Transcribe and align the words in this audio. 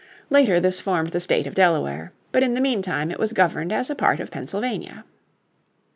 Later 0.31 0.59
this 0.59 0.79
formed 0.79 1.11
the 1.11 1.19
State 1.19 1.45
of 1.45 1.53
Delaware, 1.53 2.11
but 2.31 2.41
in 2.41 2.55
the 2.55 2.59
meantime 2.59 3.11
it 3.11 3.19
was 3.19 3.33
governed 3.33 3.71
as 3.71 3.91
a 3.91 3.95
part 3.95 4.19
of 4.19 4.31
Pennsylvania. 4.31 5.03